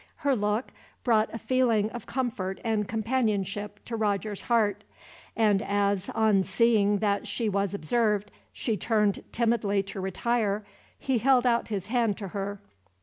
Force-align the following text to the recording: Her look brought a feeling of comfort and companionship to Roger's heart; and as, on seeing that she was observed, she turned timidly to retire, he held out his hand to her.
Her 0.25 0.35
look 0.35 0.71
brought 1.03 1.31
a 1.31 1.37
feeling 1.37 1.91
of 1.91 2.07
comfort 2.07 2.59
and 2.63 2.87
companionship 2.87 3.79
to 3.85 3.95
Roger's 3.95 4.41
heart; 4.41 4.83
and 5.35 5.61
as, 5.61 6.09
on 6.15 6.43
seeing 6.43 6.97
that 6.97 7.27
she 7.27 7.47
was 7.47 7.75
observed, 7.75 8.31
she 8.51 8.75
turned 8.77 9.23
timidly 9.31 9.83
to 9.83 10.01
retire, 10.01 10.65
he 10.97 11.19
held 11.19 11.45
out 11.45 11.67
his 11.67 11.85
hand 11.85 12.17
to 12.17 12.29
her. 12.29 12.59